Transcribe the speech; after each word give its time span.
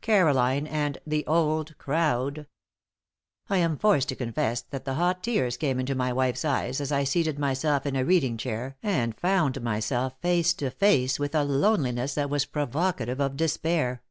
Caroline 0.00 0.68
and 0.68 0.98
"the 1.04 1.26
Old 1.26 1.76
Crowd!" 1.76 2.46
I 3.50 3.56
am 3.56 3.76
forced 3.76 4.08
to 4.10 4.14
confess 4.14 4.60
that 4.60 4.84
the 4.84 4.94
hot 4.94 5.24
tears 5.24 5.56
came 5.56 5.80
into 5.80 5.96
my 5.96 6.12
wife's 6.12 6.44
eyes 6.44 6.80
as 6.80 6.92
I 6.92 7.02
seated 7.02 7.36
myself 7.36 7.84
in 7.84 7.96
a 7.96 8.04
reading 8.04 8.36
chair 8.36 8.76
and 8.80 9.18
found 9.18 9.60
myself 9.60 10.14
face 10.22 10.52
to 10.52 10.70
face 10.70 11.18
with 11.18 11.34
a 11.34 11.42
loneliness 11.42 12.14
that 12.14 12.30
was 12.30 12.44
provocative 12.46 13.18
of 13.20 13.36
despair. 13.36 14.04